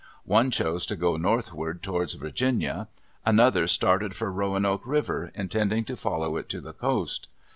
[0.25, 2.87] One chose to go northward towards Virginia.
[3.23, 7.27] Another started for Roanoke River, intending to follow it to the coast.